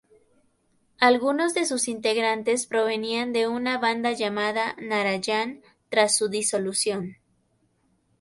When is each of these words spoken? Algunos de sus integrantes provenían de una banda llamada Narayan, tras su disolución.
Algunos 0.99 1.53
de 1.53 1.63
sus 1.63 1.87
integrantes 1.87 2.65
provenían 2.65 3.33
de 3.33 3.47
una 3.47 3.77
banda 3.77 4.13
llamada 4.13 4.75
Narayan, 4.79 5.61
tras 5.89 6.17
su 6.17 6.27
disolución. 6.27 7.17